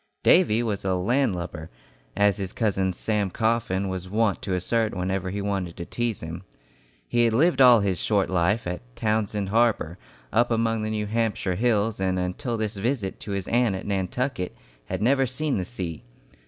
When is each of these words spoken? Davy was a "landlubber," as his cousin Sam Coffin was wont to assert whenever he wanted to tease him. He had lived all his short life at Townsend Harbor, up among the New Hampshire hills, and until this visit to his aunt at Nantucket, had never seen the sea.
Davy 0.23 0.63
was 0.63 0.83
a 0.83 0.95
"landlubber," 0.95 1.69
as 2.17 2.37
his 2.37 2.53
cousin 2.53 2.91
Sam 2.91 3.29
Coffin 3.29 3.87
was 3.87 4.09
wont 4.09 4.41
to 4.41 4.55
assert 4.55 4.95
whenever 4.95 5.29
he 5.29 5.43
wanted 5.43 5.77
to 5.77 5.85
tease 5.85 6.21
him. 6.21 6.41
He 7.07 7.25
had 7.25 7.35
lived 7.35 7.61
all 7.61 7.81
his 7.81 7.99
short 7.99 8.27
life 8.27 8.65
at 8.65 8.81
Townsend 8.95 9.49
Harbor, 9.49 9.99
up 10.33 10.49
among 10.49 10.81
the 10.81 10.89
New 10.89 11.05
Hampshire 11.05 11.53
hills, 11.53 11.99
and 11.99 12.17
until 12.17 12.57
this 12.57 12.77
visit 12.77 13.19
to 13.19 13.33
his 13.33 13.47
aunt 13.49 13.75
at 13.75 13.85
Nantucket, 13.85 14.55
had 14.85 15.03
never 15.03 15.27
seen 15.27 15.57
the 15.57 15.65
sea. 15.65 16.03